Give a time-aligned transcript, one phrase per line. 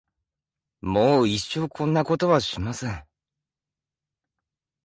[0.81, 3.05] もう一生こんなことはしません。